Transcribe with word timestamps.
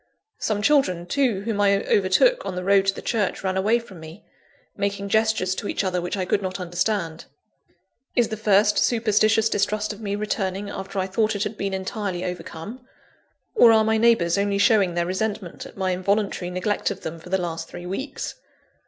Some 0.39 0.63
children, 0.63 1.05
too, 1.05 1.41
whom 1.41 1.61
I 1.61 1.85
overtook 1.85 2.43
on 2.43 2.55
the 2.55 2.63
road 2.63 2.87
to 2.87 2.93
the 2.95 3.03
church, 3.03 3.43
ran 3.43 3.55
away 3.55 3.77
from 3.77 3.99
me, 3.99 4.25
making 4.75 5.09
gestures 5.09 5.53
to 5.53 5.67
each 5.67 5.83
other 5.83 6.01
which 6.01 6.17
I 6.17 6.25
could 6.25 6.41
not 6.41 6.59
understand. 6.59 7.25
Is 8.15 8.29
the 8.29 8.35
first 8.35 8.79
superstitious 8.79 9.47
distrust 9.47 9.93
of 9.93 10.01
me 10.01 10.15
returning 10.15 10.71
after 10.71 10.97
I 10.97 11.05
thought 11.05 11.35
it 11.35 11.43
had 11.43 11.55
been 11.55 11.75
entirely 11.75 12.25
overcome? 12.25 12.83
Or 13.53 13.71
are 13.71 13.83
my 13.83 13.99
neighbours 13.99 14.39
only 14.39 14.57
showing 14.57 14.95
their 14.95 15.05
resentment 15.05 15.67
at 15.67 15.77
my 15.77 15.91
involuntary 15.91 16.49
neglect 16.49 16.89
of 16.89 17.01
them 17.01 17.19
for 17.19 17.29
the 17.29 17.37
last 17.37 17.69
three 17.69 17.85
weeks? 17.85 18.33